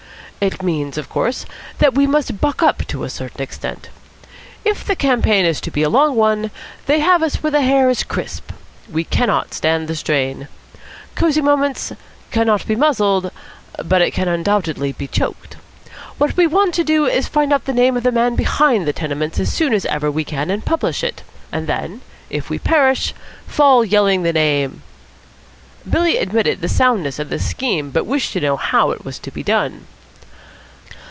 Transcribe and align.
"It 0.43 0.63
means, 0.63 0.97
of 0.97 1.07
course, 1.07 1.45
that 1.77 1.93
we 1.93 2.07
must 2.07 2.41
buck 2.41 2.63
up 2.63 2.87
to 2.87 3.03
a 3.03 3.11
certain 3.11 3.43
extent. 3.43 3.89
If 4.65 4.83
the 4.83 4.95
campaign 4.95 5.45
is 5.45 5.61
to 5.61 5.69
be 5.69 5.83
a 5.83 5.89
long 5.89 6.15
one, 6.15 6.49
they 6.87 6.97
have 6.97 7.21
us 7.21 7.35
where 7.43 7.51
the 7.51 7.61
hair 7.61 7.91
is 7.91 8.01
crisp. 8.01 8.51
We 8.91 9.03
cannot 9.03 9.53
stand 9.53 9.87
the 9.87 9.95
strain. 9.95 10.47
Cosy 11.13 11.41
Moments 11.41 11.91
cannot 12.31 12.65
be 12.65 12.75
muzzled, 12.75 13.29
but 13.85 14.01
it 14.01 14.15
can 14.15 14.27
undoubtedly 14.27 14.93
be 14.93 15.05
choked. 15.07 15.57
What 16.17 16.35
we 16.35 16.47
want 16.47 16.73
to 16.73 16.83
do 16.83 17.05
is 17.05 17.25
to 17.25 17.31
find 17.31 17.53
out 17.53 17.65
the 17.65 17.71
name 17.71 17.95
of 17.95 18.01
the 18.01 18.11
man 18.11 18.35
behind 18.35 18.87
the 18.87 18.93
tenements 18.93 19.39
as 19.39 19.53
soon 19.53 19.75
as 19.75 19.85
ever 19.85 20.09
we 20.09 20.23
can 20.23 20.49
and 20.49 20.65
publish 20.65 21.03
it; 21.03 21.21
and, 21.51 21.67
then, 21.67 22.01
if 22.31 22.49
we 22.49 22.57
perish, 22.57 23.13
fall 23.45 23.85
yelling 23.85 24.23
the 24.23 24.33
name." 24.33 24.81
Billy 25.87 26.17
admitted 26.17 26.61
the 26.61 26.67
soundness 26.67 27.19
of 27.19 27.29
this 27.29 27.47
scheme, 27.47 27.91
but 27.91 28.07
wished 28.07 28.33
to 28.33 28.41
know 28.41 28.57
how 28.57 28.89
it 28.89 29.05
was 29.05 29.19
to 29.19 29.29
be 29.29 29.43
done. 29.43 29.85